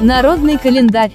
Народный 0.00 0.58
календарь. 0.58 1.12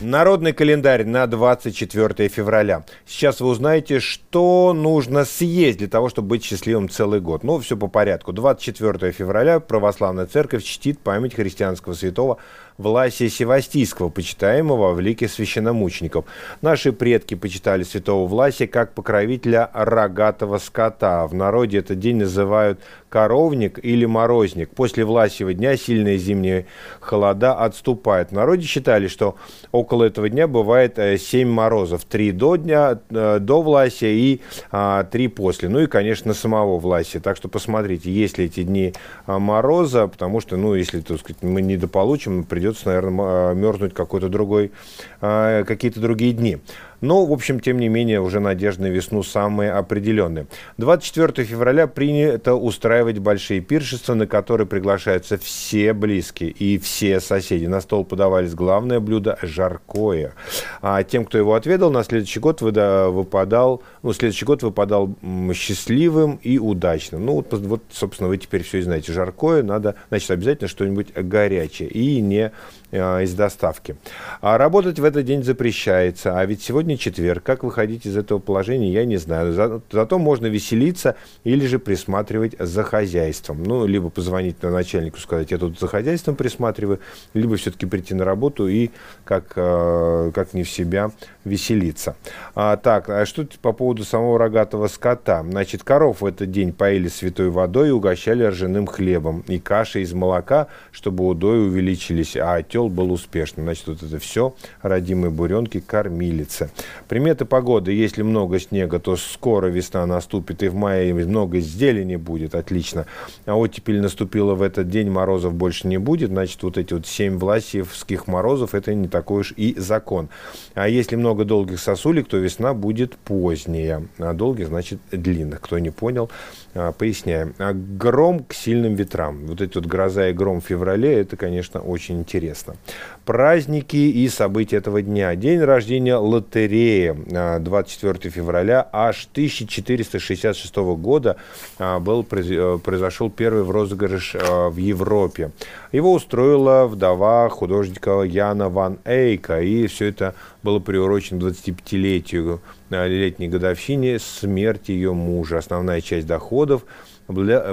Народный 0.00 0.52
календарь 0.52 1.04
на 1.04 1.26
24 1.26 2.28
февраля. 2.28 2.84
Сейчас 3.06 3.40
вы 3.40 3.48
узнаете, 3.48 4.00
что 4.00 4.72
нужно 4.72 5.24
съесть 5.24 5.78
для 5.78 5.86
того, 5.86 6.08
чтобы 6.08 6.28
быть 6.28 6.44
счастливым 6.44 6.88
целый 6.88 7.20
год. 7.20 7.44
Ну, 7.44 7.60
все 7.60 7.76
по 7.76 7.86
порядку. 7.86 8.32
24 8.32 9.12
февраля 9.12 9.60
православная 9.60 10.26
церковь 10.26 10.64
чтит 10.64 10.98
память 10.98 11.34
христианского 11.34 11.94
святого 11.94 12.38
Власия 12.78 13.28
Севастийского, 13.28 14.08
почитаемого 14.08 14.92
в 14.92 15.00
лике 15.00 15.28
священномучеников. 15.28 16.24
Наши 16.60 16.92
предки 16.92 17.34
почитали 17.34 17.82
святого 17.82 18.26
Власия 18.26 18.66
как 18.66 18.94
покровителя 18.94 19.70
рогатого 19.72 20.58
скота. 20.58 21.26
В 21.26 21.34
народе 21.34 21.78
этот 21.78 21.98
день 21.98 22.16
называют 22.16 22.80
коровник 23.12 23.78
или 23.82 24.06
морозник. 24.06 24.70
После 24.70 25.04
Власьего 25.04 25.52
дня 25.52 25.76
сильные 25.76 26.16
зимние 26.16 26.64
холода 27.00 27.52
отступают. 27.52 28.30
В 28.30 28.32
народе 28.32 28.66
считали, 28.66 29.06
что 29.06 29.36
около 29.70 30.04
этого 30.04 30.30
дня 30.30 30.48
бывает 30.48 30.96
7 30.96 31.46
э, 31.46 31.50
морозов. 31.50 32.06
Три 32.06 32.32
до 32.32 32.56
дня, 32.56 32.98
э, 33.10 33.38
до 33.38 33.60
Власия 33.60 34.14
и 34.14 34.40
а, 34.70 35.04
три 35.04 35.28
после. 35.28 35.68
Ну 35.68 35.80
и, 35.80 35.86
конечно, 35.86 36.32
самого 36.32 36.78
Власия. 36.78 37.20
Так 37.20 37.36
что 37.36 37.48
посмотрите, 37.48 38.10
есть 38.10 38.38
ли 38.38 38.46
эти 38.46 38.62
дни 38.62 38.94
а, 39.26 39.38
мороза, 39.38 40.06
потому 40.06 40.40
что, 40.40 40.56
ну, 40.56 40.74
если, 40.74 41.00
так 41.00 41.20
сказать, 41.20 41.42
мы 41.42 41.60
недополучим, 41.60 42.44
придется, 42.44 42.71
наверное, 42.84 43.54
мерзнуть 43.54 43.94
какой-то 43.94 44.28
другой, 44.28 44.72
а, 45.20 45.64
какие-то 45.64 46.00
другие 46.00 46.32
дни. 46.32 46.58
Но, 47.02 47.26
в 47.26 47.32
общем, 47.32 47.60
тем 47.60 47.78
не 47.78 47.88
менее, 47.88 48.20
уже 48.20 48.40
надежда 48.40 48.84
на 48.84 48.86
весну 48.86 49.22
самые 49.22 49.72
определенные. 49.72 50.46
24 50.78 51.46
февраля 51.46 51.86
принято 51.86 52.54
устраивать 52.54 53.18
большие 53.18 53.60
пиршества, 53.60 54.14
на 54.14 54.26
которые 54.26 54.66
приглашаются 54.66 55.36
все 55.36 55.92
близкие 55.92 56.50
и 56.50 56.78
все 56.78 57.20
соседи. 57.20 57.66
На 57.66 57.80
стол 57.80 58.04
подавались 58.04 58.54
главное 58.54 59.00
блюдо– 59.00 59.36
жаркое. 59.42 60.34
А 60.80 61.02
тем, 61.02 61.24
кто 61.24 61.38
его 61.38 61.54
отведал, 61.54 61.90
на 61.90 62.04
следующий 62.04 62.40
год 62.40 62.62
выпадал, 62.62 63.82
ну, 64.02 64.12
следующий 64.12 64.44
год 64.44 64.62
выпадал 64.62 65.14
счастливым 65.52 66.38
и 66.42 66.58
удачным. 66.58 67.26
Ну, 67.26 67.34
вот, 67.34 67.52
вот, 67.52 67.82
собственно, 67.90 68.28
вы 68.28 68.38
теперь 68.38 68.62
все 68.62 68.80
знаете. 68.80 69.12
Жаркое 69.12 69.64
надо, 69.64 69.96
значит, 70.08 70.30
обязательно 70.30 70.68
что-нибудь 70.68 71.12
горячее 71.14 71.88
и 71.88 72.20
не 72.20 72.52
э, 72.92 73.22
из 73.24 73.34
доставки. 73.34 73.96
А 74.40 74.56
работать 74.56 75.00
в 75.00 75.04
этот 75.04 75.24
день 75.24 75.42
запрещается. 75.42 76.38
А 76.38 76.46
ведь 76.46 76.62
сегодня 76.62 76.91
четверг. 76.96 77.42
Как 77.42 77.64
выходить 77.64 78.06
из 78.06 78.16
этого 78.16 78.38
положения, 78.38 78.92
я 78.92 79.04
не 79.04 79.16
знаю. 79.16 79.52
За, 79.52 79.80
зато 79.90 80.18
можно 80.18 80.46
веселиться 80.46 81.16
или 81.44 81.66
же 81.66 81.78
присматривать 81.78 82.54
за 82.58 82.82
хозяйством. 82.82 83.62
Ну, 83.62 83.86
либо 83.86 84.10
позвонить 84.10 84.62
на 84.62 84.70
начальнику, 84.70 85.18
сказать, 85.18 85.50
я 85.50 85.58
тут 85.58 85.78
за 85.78 85.86
хозяйством 85.86 86.36
присматриваю, 86.36 87.00
либо 87.34 87.56
все-таки 87.56 87.86
прийти 87.86 88.14
на 88.14 88.24
работу 88.24 88.68
и 88.68 88.90
как, 89.24 89.52
э, 89.56 90.30
как 90.34 90.54
не 90.54 90.62
в 90.62 90.70
себя 90.70 91.10
веселиться. 91.44 92.16
А, 92.54 92.76
так, 92.76 93.08
а 93.08 93.26
что 93.26 93.46
по 93.60 93.72
поводу 93.72 94.04
самого 94.04 94.38
рогатого 94.38 94.88
скота? 94.88 95.44
Значит, 95.48 95.82
коров 95.82 96.20
в 96.20 96.26
этот 96.26 96.50
день 96.50 96.72
поили 96.72 97.08
святой 97.08 97.50
водой 97.50 97.88
и 97.88 97.92
угощали 97.92 98.44
ржаным 98.44 98.86
хлебом 98.86 99.44
и 99.48 99.58
кашей 99.58 100.02
из 100.02 100.12
молока, 100.12 100.68
чтобы 100.90 101.26
удои 101.26 101.58
увеличились, 101.58 102.36
а 102.36 102.54
отел 102.54 102.88
был 102.88 103.12
успешным. 103.12 103.66
Значит, 103.66 103.88
вот 103.88 104.02
это 104.02 104.18
все 104.18 104.54
родимые 104.82 105.30
буренки 105.30 105.80
кормилицы. 105.80 106.70
Приметы 107.08 107.44
погоды. 107.44 107.92
Если 107.92 108.22
много 108.22 108.58
снега, 108.58 108.98
то 108.98 109.16
скоро 109.16 109.66
весна 109.66 110.06
наступит, 110.06 110.62
и 110.62 110.68
в 110.68 110.74
мае 110.74 111.12
много 111.14 111.60
зелени 111.60 112.16
будет. 112.16 112.54
Отлично. 112.54 113.06
А 113.46 113.54
вот 113.54 113.68
теперь 113.68 114.00
наступило 114.00 114.54
в 114.54 114.62
этот 114.62 114.88
день, 114.88 115.10
морозов 115.10 115.54
больше 115.54 115.88
не 115.88 115.98
будет. 115.98 116.30
Значит, 116.30 116.62
вот 116.62 116.78
эти 116.78 116.94
вот 116.94 117.06
семь 117.06 117.38
власьевских 117.38 118.26
морозов, 118.26 118.74
это 118.74 118.94
не 118.94 119.08
такой 119.08 119.40
уж 119.40 119.54
и 119.56 119.74
закон. 119.78 120.28
А 120.74 120.88
если 120.88 121.16
много 121.16 121.44
долгих 121.44 121.80
сосулек, 121.80 122.28
то 122.28 122.36
весна 122.36 122.74
будет 122.74 123.16
поздняя. 123.16 124.02
А 124.18 124.32
долгих, 124.32 124.68
значит, 124.68 124.98
длинных. 125.10 125.60
Кто 125.60 125.78
не 125.78 125.90
понял, 125.90 126.30
а, 126.74 126.92
поясняем. 126.92 127.54
А 127.58 127.72
гром 127.72 128.44
к 128.44 128.54
сильным 128.54 128.94
ветрам. 128.94 129.46
Вот 129.46 129.60
эти 129.60 129.74
вот 129.74 129.86
гроза 129.86 130.28
и 130.30 130.32
гром 130.32 130.60
в 130.60 130.64
феврале, 130.64 131.20
это, 131.20 131.36
конечно, 131.36 131.80
очень 131.80 132.20
интересно. 132.20 132.76
Праздники 133.24 133.96
и 133.96 134.28
события 134.28 134.76
этого 134.76 135.02
дня. 135.02 135.34
День 135.36 135.60
рождения 135.60 136.16
лотереи 136.16 136.71
24 136.72 138.12
а, 138.12 138.30
февраля 138.30 138.88
аж 138.92 139.28
1466 139.32 140.76
года 140.76 141.36
а, 141.78 141.98
был, 142.00 142.26
э, 142.30 142.78
произошел 142.82 143.30
первый 143.30 143.70
розыгрыш 143.70 144.34
в 144.34 144.76
Европе. 144.76 145.50
Его 145.92 146.12
устроила 146.12 146.86
вдова 146.86 147.48
художника 147.48 148.22
Яна 148.22 148.68
ван 148.68 148.98
Эйка, 149.04 149.60
и 149.60 149.86
все 149.86 150.06
это 150.06 150.34
было 150.62 150.78
приурочено 150.78 151.38
25-летию 151.38 152.60
летней 152.90 153.48
годовщине 153.48 154.18
смерти 154.18 154.92
ее 154.92 155.12
мужа. 155.12 155.58
Основная 155.58 156.00
часть 156.00 156.26
доходов 156.26 156.84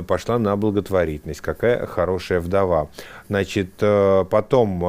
пошла 0.08 0.40
на 0.40 0.56
благотворительность. 0.56 1.42
Какая 1.42 1.86
хорошая 1.86 2.40
вдова. 2.40 2.88
Значит, 3.28 3.72
э, 3.81 4.25
потом 4.30 4.81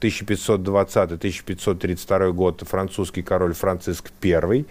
1520-1532 0.00 2.28
э, 2.28 2.32
год 2.32 2.62
французский 2.66 3.22
король 3.22 3.52
Франциск 3.54 4.10
I 4.22 4.64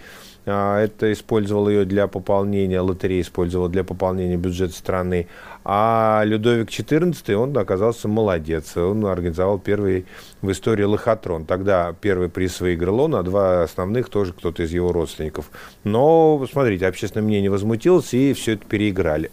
это 0.52 1.12
использовал 1.12 1.68
ее 1.70 1.86
для 1.86 2.08
пополнения, 2.08 2.80
лотерея 2.80 3.22
использовала 3.22 3.70
для 3.70 3.84
пополнения 3.84 4.38
бюджета 4.38 4.74
страны. 4.74 5.28
А 5.66 6.22
Людовик 6.24 6.70
XIV, 6.70 7.34
он 7.34 7.58
оказался 7.58 8.08
молодец. 8.08 8.78
Он 8.78 9.06
организовал 9.06 9.60
первый 9.60 10.06
в 10.42 10.50
истории 10.52 10.84
лохотрон. 10.84 11.46
Тогда 11.46 11.94
первый 12.00 12.30
приз 12.30 12.62
выиграл 12.62 13.02
он, 13.02 13.16
а 13.16 13.24
два 13.24 13.64
основных 13.64 14.10
тоже 14.10 14.34
кто-то 14.34 14.64
из 14.64 14.72
его 14.72 14.94
родственников. 14.94 15.52
Но, 15.84 16.46
смотрите, 16.50 16.88
общественное 16.88 17.26
мнение 17.26 17.52
возмутилось, 17.52 18.14
и 18.14 18.34
все 18.34 18.54
это 18.54 18.66
переиграли 18.66 19.32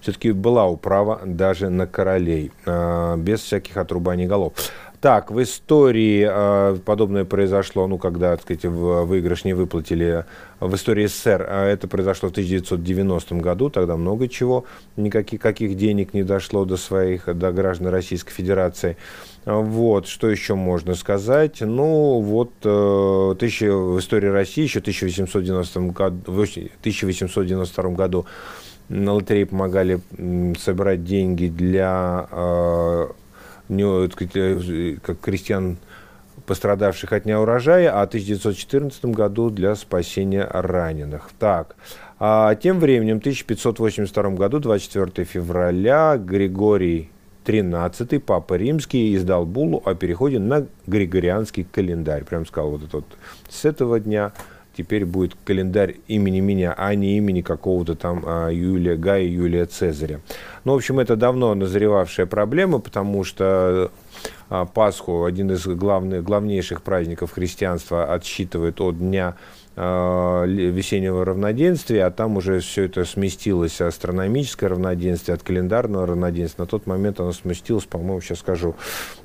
все-таки 0.00 0.32
была 0.32 0.66
управа 0.66 1.20
даже 1.24 1.70
на 1.70 1.86
королей, 1.86 2.52
а, 2.66 3.16
без 3.16 3.40
всяких 3.40 3.76
отрубаний 3.76 4.26
голов. 4.26 4.52
Так, 5.02 5.32
в 5.32 5.42
истории 5.42 6.24
э, 6.30 6.76
подобное 6.84 7.24
произошло, 7.24 7.88
ну, 7.88 7.98
когда, 7.98 8.36
так 8.36 8.42
сказать, 8.42 8.64
выигрыш 8.64 9.44
не 9.44 9.52
выплатили 9.52 10.26
в 10.60 10.72
истории 10.76 11.06
СССР. 11.06 11.44
А 11.48 11.66
это 11.66 11.88
произошло 11.88 12.28
в 12.28 12.30
1990 12.30 13.34
году, 13.34 13.68
тогда 13.68 13.96
много 13.96 14.28
чего, 14.28 14.64
никаких 14.96 15.40
каких 15.40 15.76
денег 15.76 16.14
не 16.14 16.22
дошло 16.22 16.64
до 16.64 16.76
своих, 16.76 17.24
до 17.36 17.50
граждан 17.50 17.88
Российской 17.88 18.30
Федерации. 18.30 18.96
Вот, 19.44 20.06
что 20.06 20.30
еще 20.30 20.54
можно 20.54 20.94
сказать? 20.94 21.62
Ну, 21.62 22.20
вот, 22.20 22.52
э, 22.62 23.34
тысяча, 23.40 23.72
в 23.72 23.98
истории 23.98 24.28
России 24.28 24.62
еще 24.62 24.78
в 24.78 24.82
1890 24.82 25.80
году, 25.90 26.16
в 26.26 26.42
1892 26.42 27.90
году 27.90 28.24
на 28.88 29.14
лотерее 29.14 29.46
помогали 29.46 30.00
собирать 30.60 31.04
деньги 31.04 31.48
для 31.48 32.28
э, 32.30 33.06
не, 33.76 34.10
сказать, 34.10 34.36
э, 34.36 34.96
как 35.02 35.20
крестьян, 35.20 35.78
пострадавших 36.46 37.12
от 37.12 37.24
неурожая, 37.24 37.90
а 37.90 38.04
в 38.04 38.08
1914 38.08 39.04
году 39.06 39.50
для 39.50 39.74
спасения 39.74 40.46
раненых. 40.50 41.30
Так, 41.38 41.76
а 42.18 42.54
тем 42.54 42.78
временем, 42.78 43.18
в 43.18 43.20
1582 43.20 44.30
году, 44.30 44.58
24 44.58 45.24
февраля, 45.24 46.16
Григорий 46.16 47.10
XIII, 47.44 48.20
Папа 48.20 48.54
Римский, 48.54 49.14
издал 49.16 49.44
буллу 49.44 49.82
о 49.84 49.94
переходе 49.94 50.38
на 50.38 50.66
Григорианский 50.86 51.64
календарь. 51.64 52.24
Прям 52.24 52.46
сказал 52.46 52.70
вот 52.70 52.84
этот 52.84 53.04
с 53.48 53.64
этого 53.64 53.98
дня 53.98 54.32
теперь 54.76 55.04
будет 55.04 55.36
календарь 55.44 55.96
имени 56.08 56.40
меня, 56.40 56.74
а 56.76 56.94
не 56.94 57.16
имени 57.16 57.42
какого-то 57.42 57.94
там 57.94 58.22
а, 58.26 58.48
Юлия 58.50 58.96
Гая, 58.96 59.24
Юлия 59.24 59.66
Цезаря. 59.66 60.20
Ну, 60.64 60.72
в 60.72 60.76
общем, 60.76 61.00
это 61.00 61.16
давно 61.16 61.54
назревавшая 61.54 62.26
проблема, 62.26 62.78
потому 62.78 63.24
что 63.24 63.90
Пасху, 64.74 65.24
один 65.24 65.50
из 65.50 65.66
главных, 65.66 66.22
главнейших 66.24 66.82
праздников 66.82 67.32
христианства, 67.32 68.12
отсчитывает 68.12 68.80
от 68.80 68.98
дня 68.98 69.36
а, 69.74 70.44
весеннего 70.44 71.24
равноденствия, 71.24 72.04
а 72.04 72.10
там 72.10 72.36
уже 72.36 72.60
все 72.60 72.84
это 72.84 73.06
сместилось, 73.06 73.80
астрономическое 73.80 74.68
равноденствие 74.68 75.34
от 75.34 75.42
календарного 75.42 76.06
равноденствия. 76.08 76.64
На 76.64 76.66
тот 76.66 76.86
момент 76.86 77.20
оно 77.20 77.32
сместилось, 77.32 77.84
по-моему, 77.84 78.20
сейчас 78.20 78.40
скажу, 78.40 78.76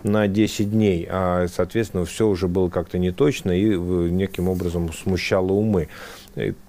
на 0.04 0.30
10 0.30 0.72
дней. 0.72 1.06
А, 1.10 1.48
соответственно, 1.54 2.06
все 2.06 2.28
уже 2.28 2.48
было 2.48 2.70
как-то 2.70 2.98
неточно 2.98 3.52
и 3.52 3.76
неким 3.76 4.48
образом 4.48 4.94
смущало 4.94 5.52
умы. 5.52 5.90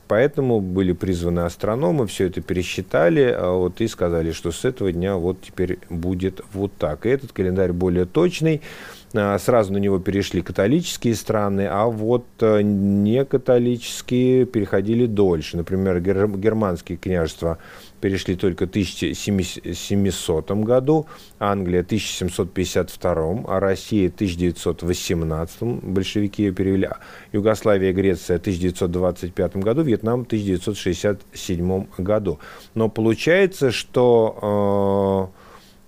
Поэтому 0.09 0.61
были 0.61 0.93
призваны 0.93 1.41
астрономы, 1.41 2.07
все 2.07 2.29
это 2.29 2.41
пересчитали 2.41 3.25
а 3.25 3.53
вот, 3.53 3.81
и 3.83 3.89
сказали, 3.89 4.33
что 4.33 4.53
с 4.53 4.65
этого 4.65 4.91
дня 4.91 5.17
вот 5.17 5.43
теперь 5.43 5.79
будет 5.91 6.41
вот 6.55 6.73
так. 6.79 7.05
И 7.05 7.11
этот 7.11 7.33
календарь 7.33 7.73
более 7.73 8.07
точный. 8.07 8.63
Сразу 9.13 9.73
на 9.73 9.79
него 9.79 9.99
перешли 9.99 10.43
католические 10.43 11.15
страны, 11.15 11.67
а 11.71 11.87
вот 11.87 12.27
не 12.41 13.25
католические 13.25 14.45
переходили 14.45 15.07
дольше. 15.07 15.57
Например, 15.57 15.99
германские 16.01 16.99
княжества 16.99 17.59
перешли 18.01 18.37
только 18.37 18.67
в 18.67 18.71
1700 18.71 20.51
году, 20.51 21.07
Англия 21.39 21.83
в 21.83 21.87
1752, 21.87 23.45
а 23.47 23.61
Россия 23.61 24.11
в 24.11 24.15
1918, 24.15 25.63
большевики 25.83 26.45
ее 26.45 26.53
перевели, 26.53 26.89
Югославия 27.33 27.91
и 27.91 27.93
Греция 27.93 28.39
в 28.39 28.41
1925 28.41 29.57
году, 29.57 29.83
Вьетнам 29.83 30.25
в 30.25 30.27
1967 30.27 31.87
году. 31.99 32.39
Но 32.75 32.89
получается, 32.89 33.71
что 33.71 35.31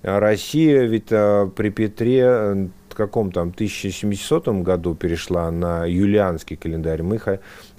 э, 0.03 0.19
Россия 0.19 0.83
ведь 0.85 1.11
э, 1.11 1.51
при 1.55 1.71
Петре 1.71 2.25
э, 2.25 2.69
каком 3.01 3.33
там 3.33 3.49
1700 3.49 4.49
году 4.63 4.95
перешла 4.95 5.51
на 5.51 5.87
юлианский 5.87 6.57
календарь. 6.57 7.03
Мы 7.03 7.19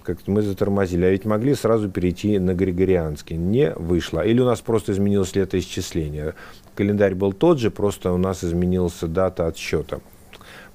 как-то 0.03 0.31
мы 0.31 0.42
затормозили. 0.42 1.06
А 1.06 1.09
ведь 1.09 1.25
могли 1.25 1.56
сразу 1.56 1.89
перейти 1.89 2.39
на 2.39 2.53
Григорианский. 2.53 3.36
Не 3.36 3.74
вышло. 3.74 4.21
Или 4.21 4.39
у 4.42 4.45
нас 4.45 4.62
просто 4.62 4.92
изменилось 4.92 5.36
летоисчисление. 5.36 6.36
Календарь 6.75 7.15
был 7.15 7.33
тот 7.33 7.59
же, 7.59 7.71
просто 7.71 8.12
у 8.12 8.18
нас 8.18 8.44
изменилась 8.44 9.00
дата 9.01 9.48
отсчета. 9.48 10.01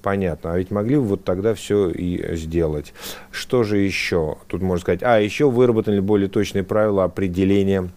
Понятно. 0.01 0.53
А 0.53 0.57
ведь 0.57 0.71
могли 0.71 0.97
вот 0.97 1.23
тогда 1.23 1.53
все 1.53 1.89
и 1.89 2.35
сделать. 2.35 2.93
Что 3.31 3.63
же 3.63 3.77
еще? 3.77 4.37
Тут 4.47 4.61
можно 4.61 4.81
сказать. 4.81 5.03
А, 5.03 5.19
еще 5.19 5.49
выработали 5.49 5.99
более 5.99 6.29
точные 6.29 6.63
правила 6.63 7.03
определения 7.03 7.89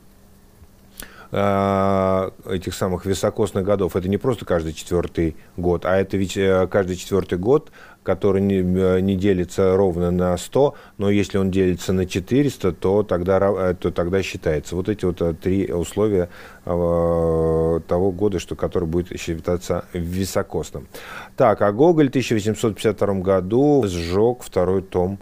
э, 1.30 2.30
этих 2.48 2.74
самых 2.74 3.06
високосных 3.06 3.64
годов. 3.64 3.96
Это 3.96 4.08
не 4.08 4.18
просто 4.18 4.44
каждый 4.44 4.72
четвертый 4.72 5.36
год, 5.56 5.84
а 5.84 5.96
это 5.96 6.16
ведь 6.16 6.36
э, 6.36 6.66
каждый 6.70 6.96
четвертый 6.96 7.38
год 7.38 7.70
который 8.02 8.40
не, 8.40 8.60
э, 8.60 9.00
не 9.00 9.14
делится 9.14 9.76
ровно 9.76 10.10
на 10.10 10.34
100, 10.36 10.74
но 10.96 11.10
если 11.10 11.36
он 11.36 11.50
делится 11.50 11.92
на 11.92 12.06
400, 12.06 12.72
то 12.72 13.02
тогда, 13.02 13.74
то 13.74 13.90
тогда 13.90 14.22
считается. 14.22 14.74
Вот 14.74 14.88
эти 14.88 15.04
вот 15.04 15.20
три 15.40 15.70
условия 15.70 16.30
того 16.64 18.12
года, 18.12 18.38
что, 18.38 18.56
который 18.56 18.88
будет 18.88 19.20
считаться 19.20 19.84
високосным. 19.92 20.88
Так, 21.36 21.60
а 21.60 21.72
Гоголь 21.72 22.06
в 22.06 22.08
1852 22.08 23.14
году 23.16 23.84
сжег 23.86 24.42
второй 24.42 24.80
том 24.80 25.18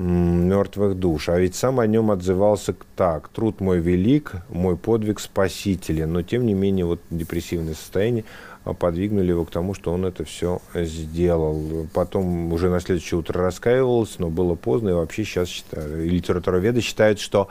мертвых 0.00 0.98
душ. 0.98 1.28
А 1.28 1.38
ведь 1.38 1.54
сам 1.54 1.80
о 1.80 1.86
нем 1.86 2.10
отзывался 2.10 2.74
так. 2.96 3.28
Труд 3.28 3.60
мой 3.60 3.80
велик, 3.80 4.36
мой 4.48 4.76
подвиг 4.76 5.20
спасителен. 5.20 6.12
Но, 6.12 6.22
тем 6.22 6.46
не 6.46 6.54
менее, 6.54 6.86
вот 6.86 7.00
депрессивное 7.10 7.74
состояние 7.74 8.24
подвигнули 8.64 9.30
его 9.30 9.44
к 9.44 9.50
тому, 9.50 9.74
что 9.74 9.92
он 9.92 10.04
это 10.04 10.24
все 10.24 10.60
сделал. 10.74 11.86
Потом 11.94 12.52
уже 12.52 12.68
на 12.68 12.80
следующее 12.80 13.18
утро 13.18 13.42
раскаивался, 13.42 14.16
но 14.18 14.30
было 14.30 14.54
поздно, 14.54 14.90
и 14.90 14.92
вообще 14.92 15.24
сейчас 15.24 15.48
считаю, 15.48 16.08
литературоведы 16.08 16.80
считают, 16.80 17.20
что 17.20 17.48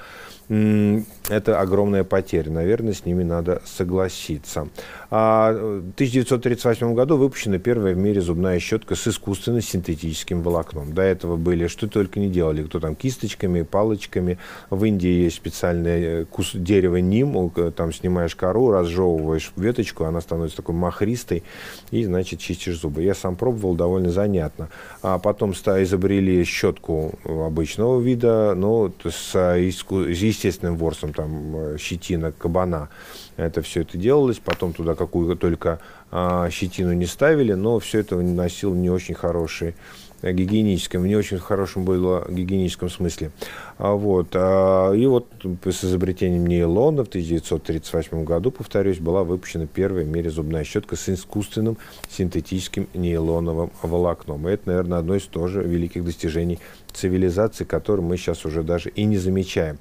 это 0.49 1.59
огромная 1.59 2.03
потеря. 2.03 2.49
Наверное, 2.49 2.93
с 2.93 3.05
ними 3.05 3.23
надо 3.23 3.61
согласиться. 3.65 4.67
А 5.11 5.51
в 5.53 5.91
1938 5.93 6.95
году 6.95 7.17
выпущена 7.17 7.59
первая 7.59 7.93
в 7.93 7.97
мире 7.97 8.19
зубная 8.19 8.57
щетка 8.59 8.95
с 8.95 9.05
искусственно-синтетическим 9.07 10.41
волокном. 10.41 10.93
До 10.93 11.03
этого 11.03 11.35
были, 11.35 11.67
что 11.67 11.87
только 11.87 12.19
не 12.19 12.29
делали, 12.29 12.63
кто 12.63 12.79
там 12.79 12.95
кисточками, 12.95 13.61
палочками. 13.61 14.39
В 14.71 14.83
Индии 14.85 15.23
есть 15.23 15.35
специальное 15.35 15.99
э, 15.99 16.25
кус 16.25 16.51
дерево 16.53 16.97
ним, 16.97 17.51
там 17.75 17.93
снимаешь 17.93 18.35
кору, 18.35 18.71
разжевываешь 18.71 19.51
веточку, 19.55 20.05
она 20.05 20.19
становится 20.19 20.57
такой 20.57 20.73
махристой, 20.99 21.43
и, 21.91 22.03
значит, 22.03 22.39
чистишь 22.39 22.79
зубы. 22.79 23.03
Я 23.03 23.15
сам 23.15 23.35
пробовал, 23.35 23.75
довольно 23.75 24.11
занятно. 24.11 24.69
А 25.01 25.17
потом 25.17 25.51
изобрели 25.51 26.43
щетку 26.43 27.13
обычного 27.23 27.99
вида, 27.99 28.53
но 28.55 28.91
с, 29.03 29.57
иску 29.57 29.99
естественным 30.01 30.77
ворсом, 30.77 31.13
там, 31.13 31.55
э, 31.55 31.77
щетина 31.79 32.31
кабана. 32.31 32.89
Это 33.37 33.61
все 33.61 33.81
это 33.81 33.97
делалось, 33.97 34.39
потом 34.39 34.73
туда 34.73 34.95
какую 34.95 35.35
только 35.37 35.79
а, 36.11 36.49
щетину 36.49 36.93
не 36.93 37.05
ставили, 37.05 37.53
но 37.53 37.79
все 37.79 37.99
это 37.99 38.17
носил 38.17 38.73
не 38.73 38.89
очень 38.89 39.15
хороший 39.15 39.75
гигиеническом, 40.21 41.03
в 41.03 41.07
не 41.07 41.15
очень 41.15 41.37
хорошем 41.37 41.85
было 41.85 42.25
гигиеническом 42.29 42.89
смысле. 42.89 43.31
А, 43.77 43.93
вот, 43.93 44.29
а, 44.33 44.93
и 44.93 45.05
вот 45.05 45.27
с 45.65 45.83
изобретением 45.83 46.45
нейлона 46.45 47.03
в 47.03 47.07
1938 47.07 48.23
году, 48.23 48.51
повторюсь, 48.51 48.99
была 48.99 49.23
выпущена 49.23 49.67
первая 49.67 50.03
в 50.03 50.07
мире 50.07 50.29
зубная 50.29 50.63
щетка 50.63 50.95
с 50.95 51.09
искусственным 51.09 51.77
синтетическим 52.09 52.87
нейлоновым 52.93 53.71
волокном. 53.81 54.47
И 54.47 54.51
это, 54.51 54.69
наверное, 54.69 54.99
одно 54.99 55.15
из 55.15 55.23
тоже 55.23 55.63
великих 55.63 56.03
достижений 56.03 56.59
цивилизации, 56.99 57.63
которые 57.63 58.05
мы 58.05 58.17
сейчас 58.17 58.45
уже 58.45 58.63
даже 58.63 58.89
и 58.89 59.05
не 59.05 59.17
замечаем. 59.17 59.77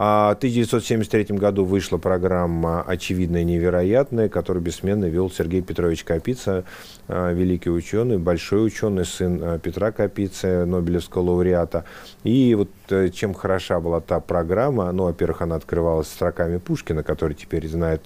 А 0.00 0.32
в 0.34 0.36
1973 0.36 1.36
году 1.36 1.64
вышла 1.64 1.98
программа 1.98 2.82
«Очевидное 2.82 3.42
невероятное», 3.42 4.28
которую 4.28 4.62
бессменно 4.62 5.06
вел 5.06 5.28
Сергей 5.28 5.60
Петрович 5.60 6.04
Капица, 6.04 6.64
а, 7.08 7.32
великий 7.32 7.70
ученый, 7.70 8.18
большой 8.18 8.64
ученый, 8.64 9.04
сын 9.04 9.40
а, 9.42 9.58
Петра 9.58 9.90
Капицы, 9.90 10.64
Нобелевского 10.64 11.22
лауреата. 11.22 11.84
И 12.22 12.54
вот 12.54 12.70
э, 12.90 13.08
чем 13.08 13.34
хороша 13.34 13.80
была 13.80 14.00
та 14.00 14.20
программа, 14.20 14.92
ну, 14.92 15.04
во-первых, 15.04 15.42
она 15.42 15.56
открывалась 15.56 16.06
строками 16.06 16.58
Пушкина, 16.58 17.02
который 17.02 17.34
теперь 17.34 17.66
знает 17.66 18.02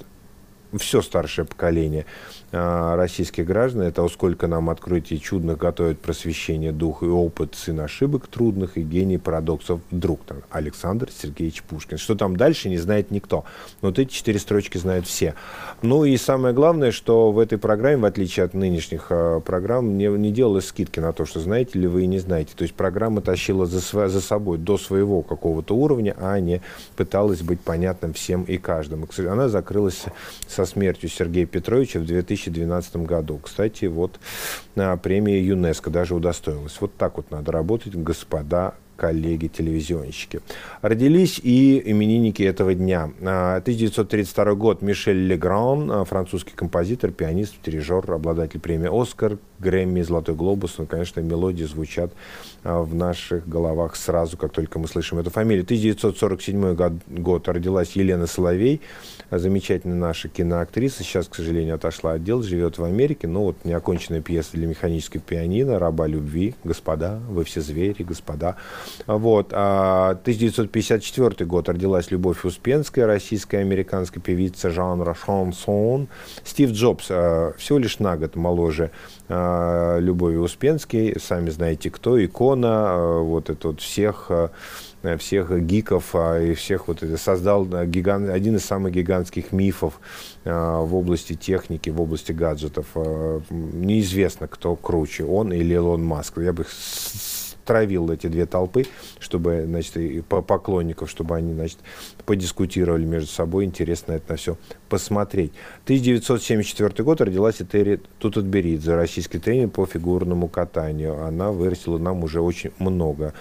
все 0.79 1.03
старшее 1.03 1.45
поколение 1.45 2.07
а, 2.53 2.97
российских 2.97 3.47
граждан. 3.47 3.83
Это 3.83 4.07
сколько 4.09 4.47
нам 4.47 4.71
открытий 4.71 5.21
чудных 5.21 5.59
готовит 5.59 6.01
просвещение 6.01 6.73
дух 6.73 7.03
и 7.03 7.07
опыт, 7.07 7.55
сын 7.55 7.81
ошибок 7.81 8.27
трудных 8.27 8.77
и 8.77 8.83
гений 8.83 9.19
парадоксов 9.19 9.81
друг. 9.91 10.21
Там, 10.27 10.39
Александр 10.51 11.09
Сергеевич 11.11 11.63
Пушкин. 11.63 11.99
Что 11.99 12.15
там 12.15 12.37
дальше, 12.37 12.69
не 12.69 12.79
знает 12.79 13.11
никто. 13.11 13.45
Но 13.81 13.89
вот 13.89 13.99
эти 13.99 14.13
четыре 14.13 14.39
строчки 14.39 14.79
знают 14.79 15.07
все. 15.07 15.35
Ну 15.83 16.05
и 16.05 16.17
самое 16.17 16.55
главное, 16.55 16.93
что 16.93 17.33
в 17.33 17.39
этой 17.39 17.59
программе, 17.59 17.97
в 17.97 18.05
отличие 18.05 18.45
от 18.45 18.55
нынешних 18.55 19.07
э, 19.11 19.41
программ, 19.45 19.97
не, 19.97 20.07
не 20.07 20.31
делалось 20.31 20.67
скидки 20.67 21.01
на 21.01 21.13
то, 21.13 21.25
что 21.25 21.41
знаете 21.41 21.79
ли 21.79 21.87
вы 21.87 22.05
и 22.05 22.07
не 22.07 22.19
знаете. 22.19 22.53
То 22.55 22.63
есть 22.63 22.75
программа 22.75 23.21
тащила 23.21 23.67
за, 23.67 24.09
за 24.09 24.21
собой 24.21 24.59
до 24.59 24.79
своего 24.79 25.23
какого-то 25.23 25.75
уровня, 25.75 26.15
а 26.19 26.39
не 26.39 26.61
пыталась 26.97 27.41
быть 27.41 27.61
понятным 27.61 28.13
всем 28.13 28.43
и 28.45 28.59
каждому. 28.59 29.09
Она 29.19 29.49
закрылась 29.49 30.05
со 30.47 30.62
смертью 30.67 31.09
Сергея 31.09 31.47
Петровича 31.47 32.01
в 32.01 32.05
2012 32.05 32.97
году. 32.97 33.39
Кстати, 33.43 33.87
вот 33.87 34.19
на 34.75 34.97
премии 34.97 35.39
ЮНЕСКО 35.39 35.91
даже 35.91 36.15
удостоилась. 36.15 36.77
Вот 36.81 36.95
так 36.97 37.17
вот 37.17 37.31
надо 37.31 37.53
работать, 37.53 37.95
господа 37.95 38.75
коллеги-телевизионщики. 39.03 40.43
Родились 40.81 41.41
и 41.43 41.83
именинники 41.91 42.45
этого 42.45 42.73
дня. 42.73 43.11
1932 43.21 44.45
а, 44.45 44.55
год 44.55 44.81
Мишель 44.81 45.27
Легран, 45.27 45.91
а, 45.91 46.05
французский 46.05 46.53
композитор, 46.55 47.11
пианист, 47.11 47.57
дирижер, 47.65 48.13
обладатель 48.13 48.61
премии 48.61 48.89
«Оскар», 48.93 49.39
Грэмми, 49.59 50.03
«Золотой 50.03 50.37
глобус». 50.37 50.75
Ну, 50.79 50.87
конечно, 50.87 51.19
мелодии 51.19 51.65
звучат 51.65 52.13
а, 52.63 52.83
в 52.83 52.95
наших 52.95 53.49
головах 53.49 53.97
сразу, 53.97 54.37
как 54.37 54.53
только 54.53 54.79
мы 54.79 54.87
слышим 54.87 55.19
эту 55.19 55.31
фамилию. 55.31 55.65
1947 55.65 56.75
год, 56.75 56.93
год 57.09 57.49
родилась 57.49 57.93
Елена 57.97 58.29
Соловей, 58.29 58.81
замечательная 59.33 59.97
наша 59.97 60.29
киноактриса. 60.29 61.03
Сейчас, 61.03 61.27
к 61.27 61.35
сожалению, 61.35 61.75
отошла 61.75 62.13
от 62.13 62.23
дел, 62.23 62.41
живет 62.43 62.79
в 62.79 62.85
Америке. 62.85 63.27
Но 63.27 63.43
вот 63.47 63.65
неоконченная 63.65 64.21
пьеса 64.21 64.51
для 64.53 64.69
механической 64.69 65.19
пианино 65.19 65.81
«Раба 65.81 66.07
любви». 66.07 66.55
Господа, 66.63 67.21
вы 67.29 67.43
все 67.43 67.61
звери, 67.61 68.05
господа. 68.05 68.57
Вот. 69.07 69.53
1954 69.53 71.35
а, 71.39 71.45
год 71.45 71.69
родилась 71.69 72.11
Любовь 72.11 72.45
Успенская, 72.45 73.07
российская 73.07 73.59
американская 73.59 74.23
певица 74.23 74.71
жанра 74.71 75.15
шансон. 75.15 76.09
Стив 76.45 76.71
Джобс 76.71 77.07
а, 77.11 77.53
всего 77.59 77.79
лишь 77.79 77.99
на 77.99 78.17
год 78.17 78.37
моложе 78.37 78.91
а, 79.29 79.99
Любови 79.99 80.37
Успенской. 80.37 81.17
Сами 81.21 81.51
знаете, 81.51 81.91
кто, 81.91 82.23
икона, 82.23 83.19
вот 83.19 83.51
это 83.51 83.69
вот 83.69 83.81
всех 83.81 84.31
всех 85.19 85.61
гиков 85.67 86.15
и 86.15 86.55
всех 86.55 86.87
вот 86.87 87.03
это 87.03 87.17
создал 87.17 87.65
гигант, 87.65 88.31
один 88.31 88.55
из 88.55 88.65
самых 88.65 88.93
гигантских 88.93 89.51
мифов 89.51 89.99
в 90.45 90.95
области 90.95 91.35
техники, 91.35 91.91
в 91.91 92.01
области 92.01 92.31
гаджетов. 92.31 92.87
Неизвестно, 93.51 94.47
кто 94.47 94.77
круче, 94.77 95.25
он 95.25 95.53
или 95.53 95.75
Илон 95.75 96.05
Маск. 96.05 96.39
Я 96.39 96.53
бы 96.53 96.65
травил 97.65 98.11
эти 98.11 98.27
две 98.27 98.47
толпы, 98.47 98.85
чтобы, 99.19 99.65
значит, 99.67 99.97
и 99.97 100.21
поклонников, 100.21 101.11
чтобы 101.11 101.37
они, 101.37 101.53
значит, 101.53 101.79
подискутировали 102.25 103.05
между 103.05 103.29
собой, 103.29 103.65
интересно 103.65 104.13
это 104.13 104.33
на 104.33 104.37
все 104.37 104.57
посмотреть. 104.93 105.53
1974 105.85 107.03
год 107.03 107.23
родилась 107.23 107.63
Этери 107.63 107.99
Тутатберидзе, 108.19 108.95
российский 108.95 109.39
тренер 109.39 109.69
по 109.69 109.87
фигурному 109.87 110.49
катанию. 110.49 111.25
Она 111.25 111.51
вырастила 111.51 111.97
нам 111.97 112.23
уже 112.23 112.43
очень 112.43 112.73
много 112.79 113.33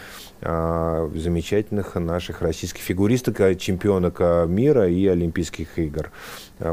а, 0.42 1.12
замечательных 1.14 1.96
наших 1.96 2.42
российских 2.42 2.82
фигуристок, 2.82 3.42
а, 3.42 3.54
чемпионок 3.54 4.22
а, 4.22 4.46
мира 4.46 4.88
и 4.88 5.06
Олимпийских 5.08 5.78
игр. 5.78 6.10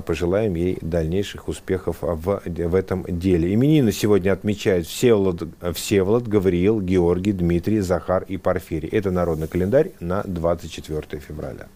Пожелаем 0.07 0.55
ей 0.55 0.79
дальнейших 0.81 1.49
успехов 1.49 1.97
в, 2.01 2.41
в 2.47 2.75
этом 2.77 3.05
деле. 3.09 3.53
Именины 3.53 3.91
сегодня 3.91 4.31
отмечают 4.31 4.87
Всеволод, 4.87 5.43
Всеволод, 5.75 6.29
Гавриил, 6.29 6.81
Георгий, 6.81 7.33
Дмитрий, 7.33 7.81
Захар 7.81 8.25
и 8.29 8.37
Порфирий. 8.37 8.91
Это 8.91 9.11
народный 9.11 9.49
календарь 9.49 9.91
на 9.99 10.23
24 10.23 11.21
февраля. 11.21 11.67